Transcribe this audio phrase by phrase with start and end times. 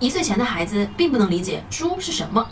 [0.00, 2.46] 一岁前的孩子并不能理解书是什么，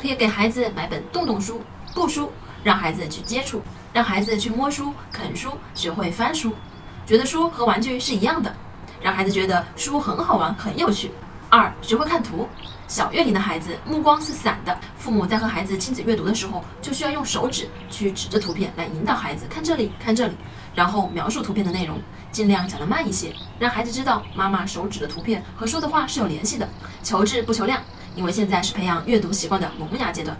[0.00, 1.62] 可以给孩子买本洞洞书、
[1.94, 2.32] 布书，
[2.64, 3.62] 让孩子去接触，
[3.92, 6.52] 让孩子去摸书、啃书，学会翻书，
[7.06, 8.52] 觉得书和玩具是一样的，
[9.00, 11.12] 让孩子觉得书很好玩、很有趣。
[11.48, 12.48] 二、学会看图。
[12.88, 20.34] 小月龄的孩子目光是散的，父母在和孩子亲子阅读的时候，就需要用手指去指着图片来引导孩子看这里，看这里，
[20.78, 22.00] 然后描述图片的内容，
[22.30, 26.68] 尽量讲得慢一些，让孩子知道妈妈手指的图片和说的话是有联系的。
[27.02, 27.82] 求质不求量，
[28.14, 30.36] 因为现在是培养阅读习惯的萌芽阶段。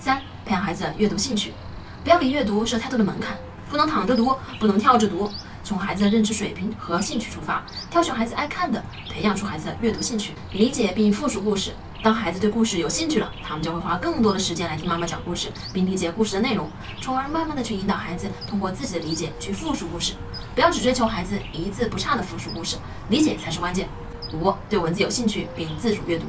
[0.00, 1.54] 三、培养孩子阅读兴趣，
[2.02, 3.36] 不要给阅读设太多的门槛，
[3.70, 5.30] 不能躺着读，不能跳着读。
[5.70, 11.70] 从孩子的认知水平和兴趣出发，挑选孩子爱看的，培养出孩子的阅读兴趣，理解并复述故事。
[12.02, 16.68] 当孩子对故事有兴趣了，他们就会花更多的时间来听妈妈讲故事，并理解故事的内容，
[17.00, 20.14] 从而慢慢的去引导孩子通过自己的理解去复述故事。
[20.56, 22.76] 不要只追求孩子一字不差的复述故事，
[23.08, 23.88] 理解才是关键。
[24.32, 26.24] 五，对文字有兴趣并自主阅读，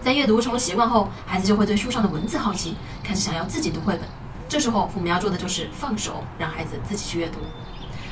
[0.00, 4.08] 在阅读成为习惯后，孩子就会对书上的文字好奇，开始想要自己读绘本。
[4.48, 7.40] 这时候，父母要做的就是放手，让孩子自己去阅读。